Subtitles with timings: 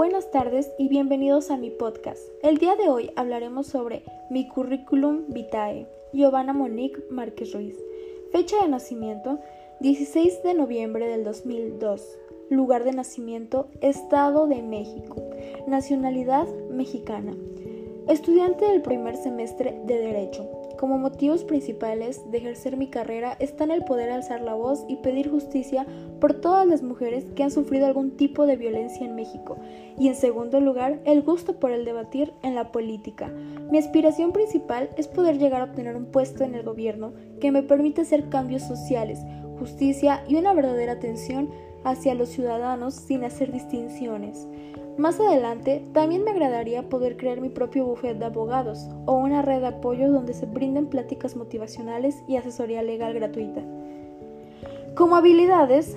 [0.00, 2.22] buenas tardes y bienvenidos a mi podcast.
[2.42, 7.76] El día de hoy hablaremos sobre mi currículum vitae, Giovanna Monique Márquez Ruiz.
[8.32, 9.40] Fecha de nacimiento,
[9.80, 12.18] 16 de noviembre del 2002.
[12.48, 15.16] Lugar de nacimiento, Estado de México.
[15.66, 17.36] Nacionalidad, mexicana.
[18.08, 20.48] Estudiante del primer semestre de Derecho.
[20.80, 25.30] Como motivos principales de ejercer mi carrera están el poder alzar la voz y pedir
[25.30, 25.86] justicia
[26.22, 29.58] por todas las mujeres que han sufrido algún tipo de violencia en México,
[29.98, 33.28] y en segundo lugar, el gusto por el debatir en la política.
[33.70, 37.12] Mi aspiración principal es poder llegar a obtener un puesto en el gobierno
[37.42, 39.18] que me permita hacer cambios sociales,
[39.58, 41.50] justicia y una verdadera atención
[41.84, 44.48] hacia los ciudadanos sin hacer distinciones.
[45.00, 49.60] Más adelante, también me agradaría poder crear mi propio bufete de abogados o una red
[49.60, 53.62] de apoyo donde se brinden pláticas motivacionales y asesoría legal gratuita.
[54.94, 55.96] Como habilidades,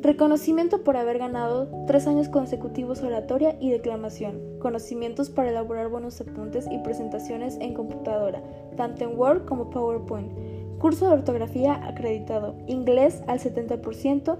[0.00, 6.66] reconocimiento por haber ganado tres años consecutivos oratoria y declamación, conocimientos para elaborar buenos apuntes
[6.72, 8.42] y presentaciones en computadora,
[8.74, 10.32] tanto en Word como PowerPoint,
[10.78, 14.38] curso de ortografía acreditado, inglés al 70%,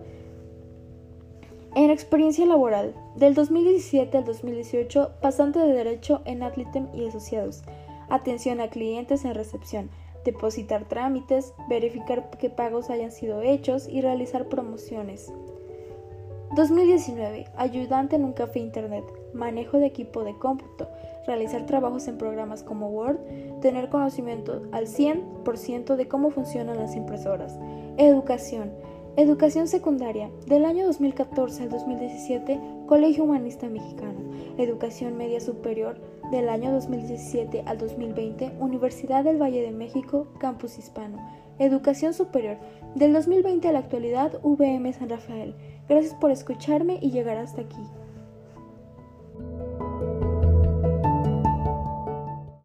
[1.74, 7.62] en experiencia laboral, del 2017 al 2018, pasante de Derecho en Atlitem y Asociados.
[8.08, 9.90] Atención a clientes en recepción.
[10.24, 15.32] Depositar trámites, verificar que pagos hayan sido hechos y realizar promociones.
[16.56, 17.46] 2019.
[17.56, 19.04] Ayudante en un café internet.
[19.32, 20.88] Manejo de equipo de cómputo.
[21.24, 23.18] Realizar trabajos en programas como Word.
[23.60, 27.56] Tener conocimiento al 100% de cómo funcionan las impresoras.
[27.96, 28.72] Educación
[29.16, 30.30] Educación secundaria.
[30.46, 34.20] Del año 2014 al 2017, Colegio Humanista Mexicano.
[34.56, 36.00] Educación media superior.
[36.30, 41.18] Del año 2017 al 2020, Universidad del Valle de México, Campus Hispano.
[41.58, 42.58] Educación superior.
[42.94, 45.56] Del 2020 a la actualidad, VM San Rafael.
[45.88, 47.82] Gracias por escucharme y llegar hasta aquí.